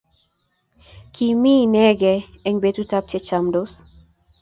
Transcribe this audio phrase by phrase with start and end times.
[1.13, 3.71] Ki mi inegei eng betut ab chechamdos